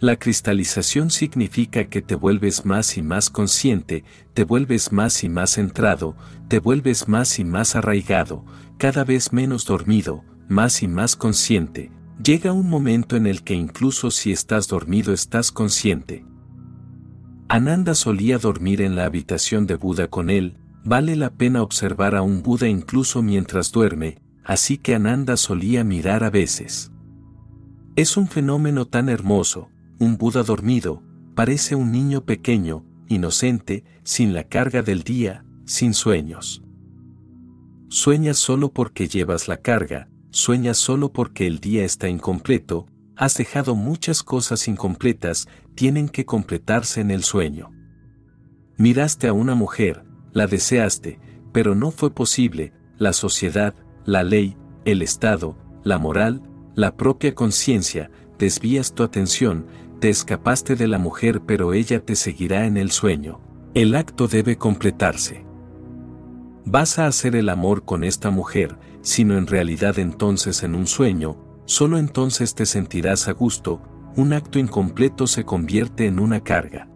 [0.00, 5.54] La cristalización significa que te vuelves más y más consciente, te vuelves más y más
[5.54, 6.16] centrado,
[6.48, 8.44] te vuelves más y más arraigado,
[8.78, 11.90] cada vez menos dormido, más y más consciente,
[12.22, 16.24] Llega un momento en el que incluso si estás dormido estás consciente.
[17.50, 22.20] Ananda solía dormir en la habitación de Buda con él, vale la pena observar a
[22.20, 26.92] un Buda incluso mientras duerme, así que Ananda solía mirar a veces.
[27.96, 31.02] Es un fenómeno tan hermoso, un Buda dormido,
[31.34, 36.62] parece un niño pequeño, inocente, sin la carga del día, sin sueños.
[37.88, 43.74] Sueñas solo porque llevas la carga, sueñas solo porque el día está incompleto, has dejado
[43.74, 45.48] muchas cosas incompletas,
[45.78, 47.70] tienen que completarse en el sueño.
[48.78, 51.20] Miraste a una mujer, la deseaste,
[51.52, 56.42] pero no fue posible, la sociedad, la ley, el Estado, la moral,
[56.74, 58.10] la propia conciencia,
[58.40, 59.66] desvías tu atención,
[60.00, 63.40] te escapaste de la mujer pero ella te seguirá en el sueño.
[63.72, 65.46] El acto debe completarse.
[66.64, 71.36] Vas a hacer el amor con esta mujer, sino en realidad entonces en un sueño,
[71.66, 73.80] solo entonces te sentirás a gusto,
[74.18, 76.88] un acto incompleto se convierte en una carga.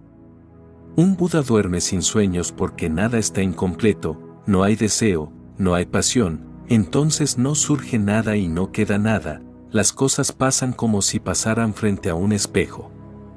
[0.97, 6.45] Un Buda duerme sin sueños porque nada está incompleto, no hay deseo, no hay pasión,
[6.67, 12.11] entonces no surge nada y no queda nada, las cosas pasan como si pasaran frente
[12.11, 12.91] a un espejo.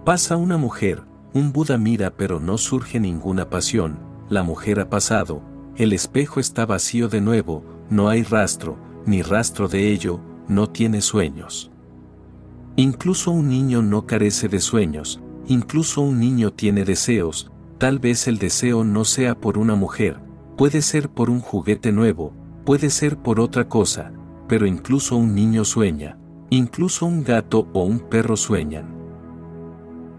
[0.03, 1.03] Pasa una mujer,
[1.35, 5.43] un Buda mira pero no surge ninguna pasión, la mujer ha pasado,
[5.77, 11.01] el espejo está vacío de nuevo, no hay rastro, ni rastro de ello, no tiene
[11.01, 11.69] sueños.
[12.77, 18.37] Incluso un niño no carece de sueños, incluso un niño tiene deseos, tal vez el
[18.37, 20.19] deseo no sea por una mujer,
[20.57, 22.33] puede ser por un juguete nuevo,
[22.65, 24.11] puede ser por otra cosa,
[24.49, 26.17] pero incluso un niño sueña,
[26.49, 28.93] incluso un gato o un perro sueñan.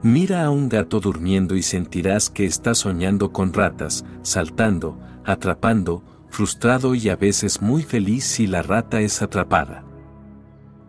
[0.03, 6.95] Mira a un gato durmiendo y sentirás que está soñando con ratas, saltando, atrapando, frustrado
[6.95, 9.85] y a veces muy feliz si la rata es atrapada.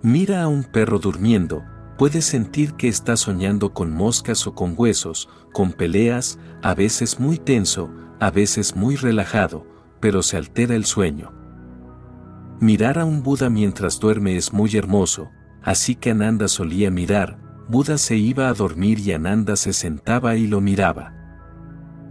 [0.03, 1.63] Mira a un perro durmiendo,
[1.97, 7.39] puedes sentir que está soñando con moscas o con huesos, con peleas, a veces muy
[7.39, 7.89] tenso,
[8.19, 9.65] a veces muy relajado,
[9.99, 11.33] pero se altera el sueño.
[12.59, 15.31] Mirar a un Buda mientras duerme es muy hermoso,
[15.63, 20.45] así que Ananda solía mirar, Buda se iba a dormir y Ananda se sentaba y
[20.45, 21.13] lo miraba.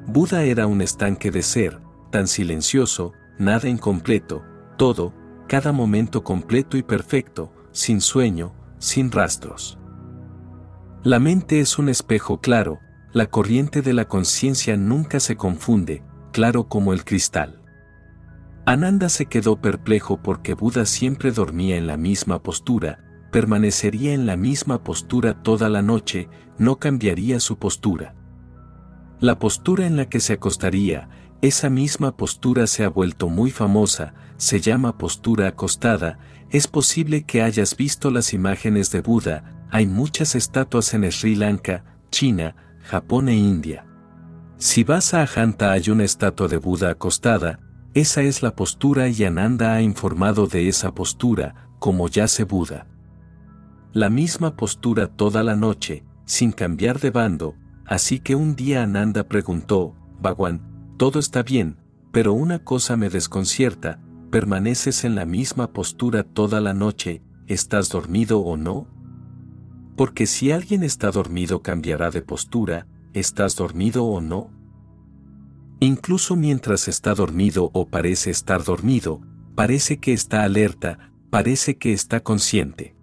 [0.07, 1.81] Buda era un estanque de ser,
[2.11, 4.45] tan silencioso, nada incompleto,
[4.77, 5.15] todo,
[5.47, 9.79] cada momento completo y perfecto, sin sueño, sin rastros.
[11.05, 12.81] La mente es un espejo claro,
[13.13, 16.03] la corriente de la conciencia nunca se confunde,
[16.33, 17.61] claro como el cristal.
[18.65, 24.39] Ananda se quedó perplejo porque Buda siempre dormía en la misma postura, permanecería en la
[24.39, 28.15] misma postura toda la noche, no cambiaría su postura.
[29.21, 31.11] La postura en la que se acostaría,
[31.43, 36.19] esa misma postura se ha vuelto muy famosa, se llama postura acostada,
[36.51, 41.85] es posible que hayas visto las imágenes de Buda, hay muchas estatuas en Sri Lanka,
[42.11, 43.85] China, Japón e India.
[44.59, 47.59] Si vas a Ajanta hay una estatua de Buda acostada,
[47.95, 52.87] esa es la postura y Ananda ha informado de esa postura, como yace Buda.
[53.93, 57.55] La misma postura toda la noche, sin cambiar de bando,
[57.87, 61.79] así que un día Ananda preguntó, Bhagwan, todo está bien,
[62.13, 64.01] pero una cosa me desconcierta,
[64.31, 68.89] permaneces en la misma postura toda la noche, ¿estás dormido o no?
[69.97, 74.51] Porque si alguien está dormido cambiará de postura, ¿estás dormido o no?
[75.81, 79.21] Incluso mientras está dormido o parece estar dormido,
[79.55, 82.95] parece que está alerta, parece que está consciente.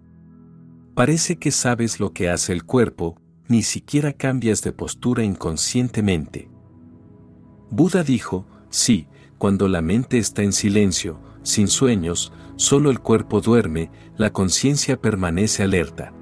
[0.94, 3.16] Parece que sabes lo que hace el cuerpo,
[3.48, 6.48] ni siquiera cambias de postura inconscientemente.
[7.70, 9.08] Buda dijo, sí,
[9.38, 15.62] cuando la mente está en silencio, sin sueños, solo el cuerpo duerme, la conciencia permanece
[15.62, 16.12] alerta.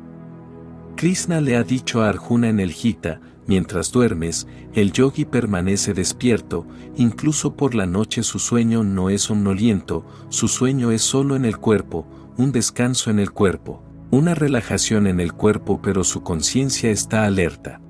[0.97, 6.67] Krishna le ha dicho a Arjuna en el Gita, mientras duermes, el yogi permanece despierto,
[6.97, 11.59] incluso por la noche su sueño no es somnoliento, su sueño es solo en el
[11.59, 12.07] cuerpo,
[12.37, 17.81] un descanso en el cuerpo, una relajación en el cuerpo pero su conciencia está alerta.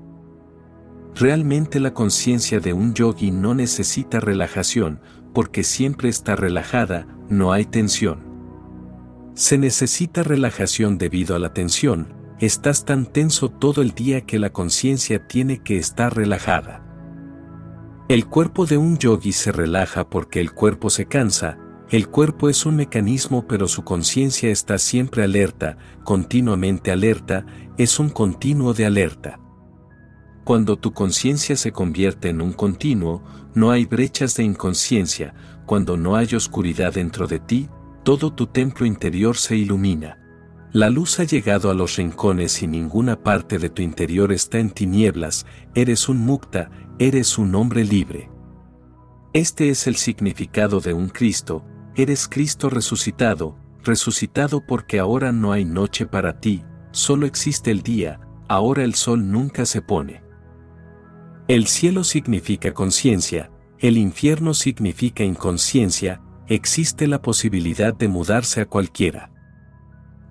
[1.15, 4.99] Realmente la conciencia de un yogi no necesita relajación,
[5.33, 8.23] porque siempre está relajada, no hay tensión.
[9.35, 14.51] Se necesita relajación debido a la tensión, estás tan tenso todo el día que la
[14.51, 16.83] conciencia tiene que estar relajada.
[18.09, 21.57] El cuerpo de un yogi se relaja porque el cuerpo se cansa,
[21.89, 27.45] el cuerpo es un mecanismo pero su conciencia está siempre alerta, continuamente alerta,
[27.77, 29.42] es un continuo de alerta.
[30.43, 33.23] Cuando tu conciencia se convierte en un continuo,
[33.53, 35.33] no hay brechas de inconsciencia,
[35.65, 37.69] cuando no hay oscuridad dentro de ti,
[38.03, 40.19] todo tu templo interior se ilumina.
[40.73, 44.71] La luz ha llegado a los rincones y ninguna parte de tu interior está en
[44.71, 48.29] tinieblas, eres un mukta, eres un hombre libre.
[49.31, 51.63] Este es el significado de un Cristo,
[51.95, 58.19] eres Cristo resucitado, resucitado porque ahora no hay noche para ti, solo existe el día,
[58.49, 60.22] ahora el sol nunca se pone.
[61.49, 69.29] El cielo significa conciencia, el infierno significa inconsciencia, existe la posibilidad de mudarse a cualquiera.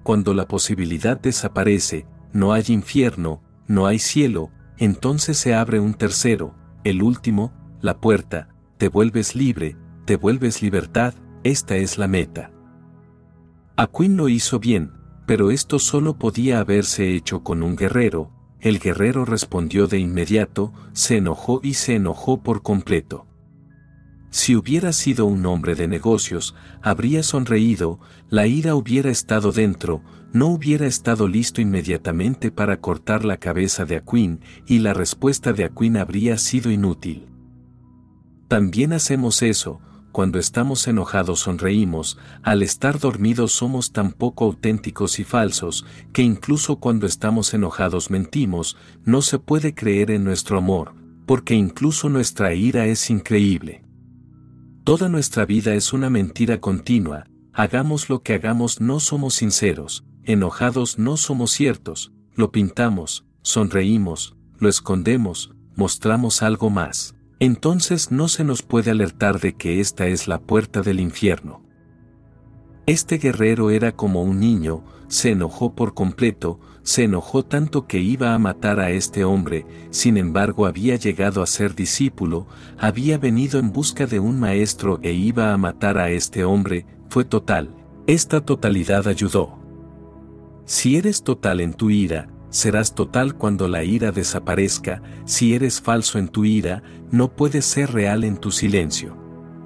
[0.05, 6.55] Cuando la posibilidad desaparece, no hay infierno, no hay cielo, entonces se abre un tercero,
[6.83, 7.53] el último,
[7.83, 8.49] la puerta,
[8.79, 11.13] te vuelves libre, te vuelves libertad,
[11.45, 12.53] esta es la meta.
[13.77, 14.93] Aquin lo hizo bien,
[15.27, 18.32] pero esto solo podía haberse hecho con un guerrero,
[18.63, 23.27] el guerrero respondió de inmediato, se enojó y se enojó por completo.
[24.31, 27.99] Si hubiera sido un hombre de negocios, habría sonreído,
[28.31, 30.03] la ira hubiera estado dentro,
[30.33, 35.65] no hubiera estado listo inmediatamente para cortar la cabeza de Aquin, y la respuesta de
[35.65, 37.27] Aquin habría sido inútil.
[38.49, 39.81] También hacemos eso,
[40.13, 46.77] cuando estamos enojados sonreímos, al estar dormidos somos tan poco auténticos y falsos, que incluso
[46.77, 50.95] cuando estamos enojados mentimos, no se puede creer en nuestro amor,
[51.27, 53.83] porque incluso nuestra ira es increíble.
[54.85, 60.99] Toda nuestra vida es una mentira continua, hagamos lo que hagamos no somos sinceros, enojados
[60.99, 68.63] no somos ciertos, lo pintamos, sonreímos, lo escondemos, mostramos algo más entonces no se nos
[68.63, 71.61] puede alertar de que esta es la puerta del infierno.
[72.87, 78.33] Este guerrero era como un niño, se enojó por completo, se enojó tanto que iba
[78.33, 82.47] a matar a este hombre, sin embargo había llegado a ser discípulo,
[82.79, 87.25] había venido en busca de un maestro e iba a matar a este hombre, fue
[87.25, 87.75] total,
[88.07, 89.59] esta totalidad ayudó.
[90.65, 96.19] Si eres total en tu ira, serás total cuando la ira desaparezca, si eres falso
[96.19, 99.17] en tu ira, no puedes ser real en tu silencio.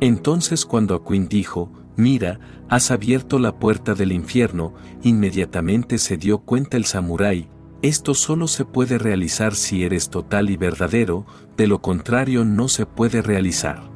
[0.01, 4.73] Entonces cuando Aquin dijo, mira, has abierto la puerta del infierno,
[5.03, 7.49] inmediatamente se dio cuenta el samurái,
[7.83, 11.27] esto solo se puede realizar si eres total y verdadero,
[11.57, 13.91] de lo contrario no se puede realizar.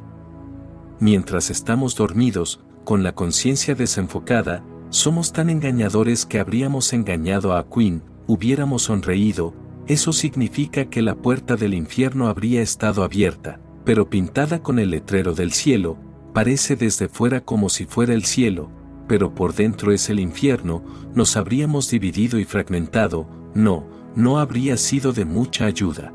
[0.99, 8.03] mientras estamos dormidos, con la conciencia desenfocada, somos tan engañadores que habríamos engañado a Quinn,
[8.31, 9.53] hubiéramos sonreído,
[9.89, 15.35] eso significa que la puerta del infierno habría estado abierta, pero pintada con el letrero
[15.35, 15.97] del cielo,
[16.33, 18.71] parece desde fuera como si fuera el cielo,
[19.09, 25.13] pero por dentro es el infierno, nos habríamos dividido y fragmentado, no, no habría sido
[25.13, 26.15] de mucha ayuda.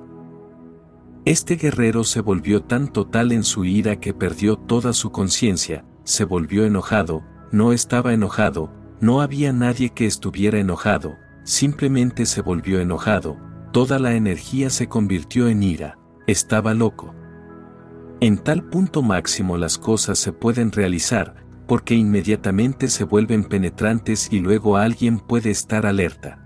[1.26, 6.24] Este guerrero se volvió tan total en su ira que perdió toda su conciencia, se
[6.24, 13.38] volvió enojado, no estaba enojado, no había nadie que estuviera enojado, simplemente se volvió enojado,
[13.72, 17.16] toda la energía se convirtió en ira, estaba loco.
[18.20, 21.36] En tal punto máximo las cosas se pueden realizar,
[21.68, 26.42] porque inmediatamente se vuelven penetrantes y luego alguien puede estar alerta.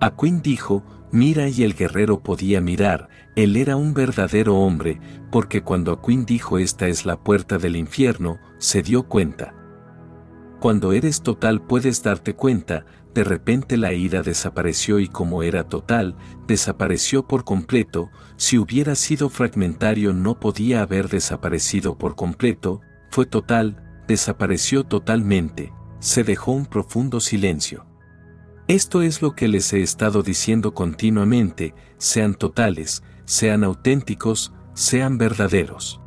[0.00, 5.00] Aquin dijo, mira y el guerrero podía mirar, él era un verdadero hombre,
[5.30, 9.54] porque cuando Aquin dijo esta es la puerta del infierno, se dio cuenta.
[10.60, 16.16] Cuando eres total puedes darte cuenta, de repente la ira desapareció y como era total,
[16.46, 22.80] desapareció por completo, si hubiera sido fragmentario no podía haber desaparecido por completo,
[23.10, 27.86] fue total, desapareció totalmente, se dejó un profundo silencio.
[28.68, 36.00] Esto es lo que les he estado diciendo continuamente, sean totales, sean auténticos, sean verdaderos.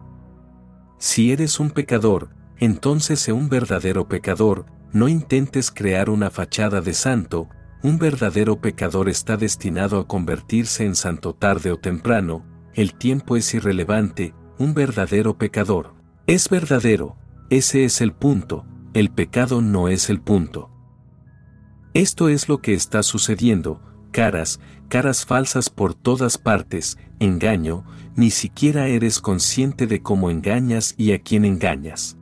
[0.97, 6.94] Si eres un pecador, entonces sé un verdadero pecador, no intentes crear una fachada de
[6.94, 7.50] santo,
[7.82, 13.54] un verdadero pecador está destinado a convertirse en santo tarde o temprano, el tiempo es
[13.54, 15.94] irrelevante, un verdadero pecador.
[16.28, 17.18] Es verdadero,
[17.50, 20.70] ese es el punto, el pecado no es el punto.
[21.94, 23.82] Esto es lo que está sucediendo,
[24.12, 27.84] caras, caras falsas por todas partes, engaño,
[28.16, 32.18] ni siquiera eres consciente de cómo engañas y a quién engañas.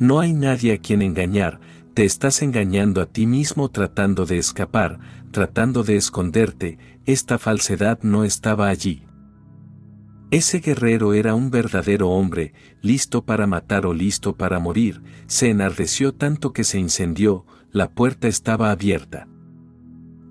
[0.00, 1.60] No hay nadie a quien engañar,
[1.92, 4.98] te estás engañando a ti mismo tratando de escapar,
[5.30, 9.04] tratando de esconderte, esta falsedad no estaba allí.
[10.30, 16.14] Ese guerrero era un verdadero hombre, listo para matar o listo para morir, se enardeció
[16.14, 19.28] tanto que se incendió, la puerta estaba abierta.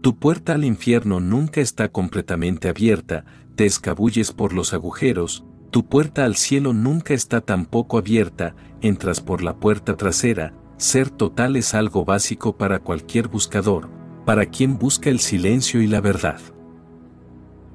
[0.02, 3.24] Tu puerta al infierno nunca está completamente abierta,
[3.56, 9.44] te escabulles por los agujeros, tu puerta al cielo nunca está tampoco abierta, entras por
[9.44, 13.90] la puerta trasera, ser total es algo básico para cualquier buscador,
[14.26, 16.40] para quien busca el silencio y la verdad.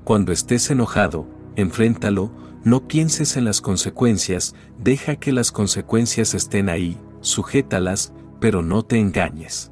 [0.05, 2.31] Cuando estés enojado, enfréntalo,
[2.65, 8.99] no pienses en las consecuencias, deja que las consecuencias estén ahí, sujétalas, pero no te
[8.99, 9.71] engañes.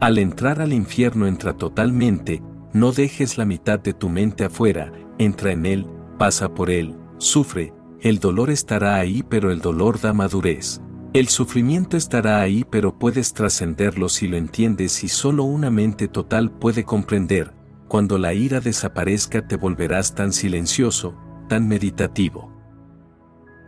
[0.00, 2.42] Al entrar al infierno entra totalmente,
[2.72, 5.86] no dejes la mitad de tu mente afuera, entra en él,
[6.18, 10.80] pasa por él, Sufre, el dolor estará ahí pero el dolor da madurez.
[11.12, 16.50] El sufrimiento estará ahí pero puedes trascenderlo si lo entiendes y solo una mente total
[16.50, 17.54] puede comprender.
[17.88, 21.16] Cuando la ira desaparezca te volverás tan silencioso,
[21.48, 22.52] tan meditativo.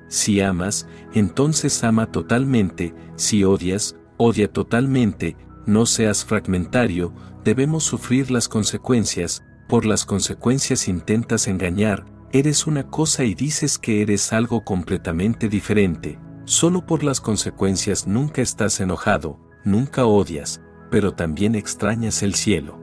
[0.09, 5.37] Si amas, entonces ama totalmente, si odias, odia totalmente,
[5.67, 7.13] no seas fragmentario,
[7.45, 14.03] debemos sufrir las consecuencias, por las consecuencias intentas engañar, eres una cosa y dices que
[14.03, 20.61] eres algo completamente diferente, solo por las consecuencias nunca estás enojado, nunca odias,
[20.91, 22.79] pero también extrañas el cielo.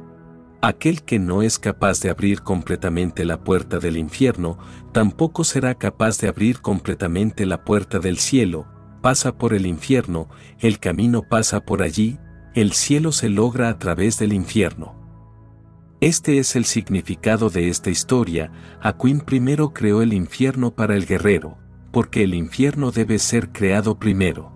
[0.61, 4.57] Aquel que no es capaz de abrir completamente la puerta del infierno,
[4.91, 8.65] tampoco será capaz de abrir completamente la puerta del cielo,
[9.01, 10.27] pasa por el infierno,
[10.59, 12.17] el camino pasa por allí,
[12.53, 15.06] el cielo se logra a través del infierno.
[15.99, 21.57] Este es el significado de esta historia, Aquin primero creó el infierno para el guerrero,
[21.91, 24.51] porque el infierno debe ser creado primero.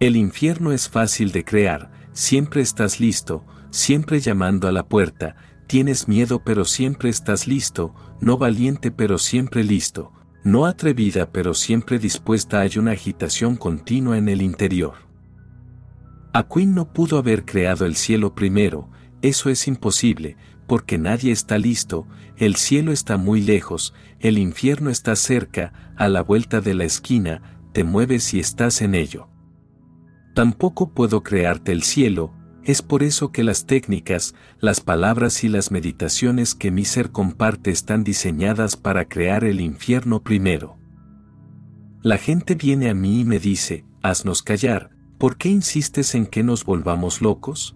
[0.00, 5.36] El infierno es fácil de crear, siempre estás listo, siempre llamando a la puerta,
[5.68, 10.12] tienes miedo pero siempre estás listo, no valiente pero siempre listo,
[10.42, 14.94] no atrevida pero siempre dispuesta hay una agitación continua en el interior.
[16.32, 18.90] Aquin no pudo haber creado el cielo primero,
[19.22, 22.06] eso es imposible, porque nadie está listo,
[22.36, 27.42] el cielo está muy lejos, el infierno está cerca, a la vuelta de la esquina,
[27.72, 29.28] te mueves y estás en ello.
[30.34, 35.70] Tampoco puedo crearte el cielo, es por eso que las técnicas, las palabras y las
[35.70, 40.76] meditaciones que mi ser comparte están diseñadas para crear el infierno primero.
[42.02, 46.42] La gente viene a mí y me dice, haznos callar, ¿por qué insistes en que
[46.42, 47.74] nos volvamos locos?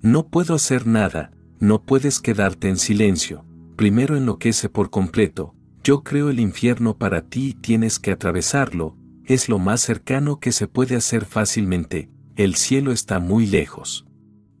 [0.00, 3.44] No puedo hacer nada, no puedes quedarte en silencio,
[3.76, 9.48] primero enloquece por completo, yo creo el infierno para ti y tienes que atravesarlo, es
[9.48, 14.06] lo más cercano que se puede hacer fácilmente, el cielo está muy lejos.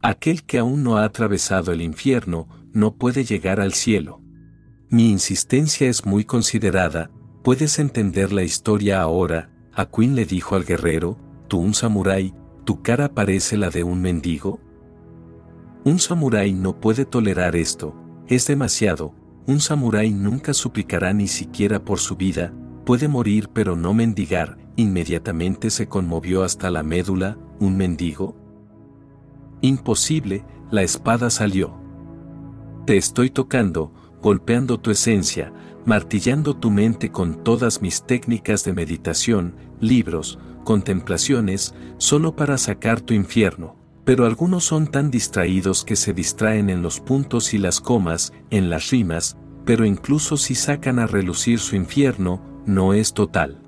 [0.02, 4.20] Aquel que aún no ha atravesado el infierno, no puede llegar al cielo.
[4.90, 7.10] Mi insistencia es muy considerada,
[7.44, 11.16] puedes entender la historia ahora, a Quinn le dijo al guerrero,
[11.46, 12.34] tú un samurái,
[12.64, 14.60] tu cara parece la de un mendigo.
[15.88, 17.94] Un samurái no puede tolerar esto,
[18.26, 19.14] es demasiado,
[19.46, 22.52] un samurái nunca suplicará ni siquiera por su vida,
[22.84, 28.36] puede morir pero no mendigar, inmediatamente se conmovió hasta la médula, un mendigo.
[29.62, 31.72] Imposible, la espada salió.
[32.84, 35.54] Te estoy tocando, golpeando tu esencia,
[35.86, 43.14] martillando tu mente con todas mis técnicas de meditación, libros, contemplaciones, solo para sacar tu
[43.14, 43.77] infierno.
[44.08, 48.70] Pero algunos son tan distraídos que se distraen en los puntos y las comas, en
[48.70, 49.36] las rimas,
[49.66, 53.60] pero incluso si sacan a relucir su infierno, no es total.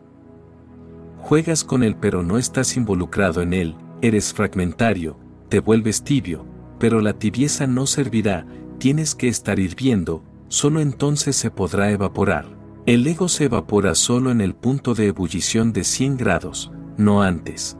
[1.18, 5.18] Juegas con él pero no estás involucrado en él, eres fragmentario,
[5.50, 6.46] te vuelves tibio,
[6.78, 8.46] pero la tibieza no servirá,
[8.78, 12.46] tienes que estar hirviendo, solo entonces se podrá evaporar.
[12.86, 17.76] El ego se evapora solo en el punto de ebullición de 100 grados, no antes.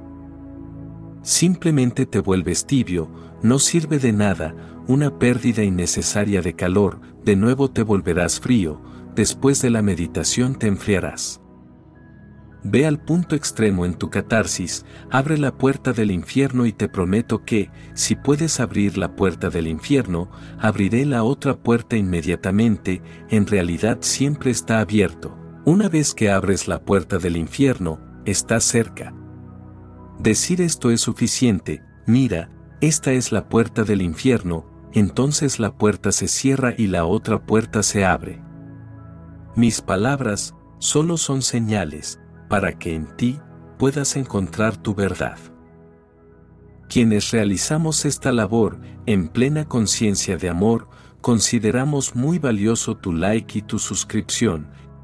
[1.22, 3.10] Simplemente te vuelves tibio,
[3.42, 4.54] no sirve de nada,
[4.86, 8.80] una pérdida innecesaria de calor, de nuevo te volverás frío,
[9.14, 11.40] después de la meditación te enfriarás.
[12.62, 17.44] Ve al punto extremo en tu catarsis, abre la puerta del infierno y te prometo
[17.44, 23.98] que, si puedes abrir la puerta del infierno, abriré la otra puerta inmediatamente, en realidad
[24.00, 25.36] siempre está abierto.
[25.64, 29.14] Una vez que abres la puerta del infierno, estás cerca.
[30.22, 32.50] Decir esto es suficiente, mira,
[32.82, 37.82] esta es la puerta del infierno, entonces la puerta se cierra y la otra puerta
[37.82, 38.42] se abre.
[39.56, 43.40] Mis palabras solo son señales, para que en ti
[43.78, 45.38] puedas encontrar tu verdad.
[46.90, 50.90] Quienes realizamos esta labor en plena conciencia de amor,
[51.22, 54.68] consideramos muy valioso tu like y tu suscripción,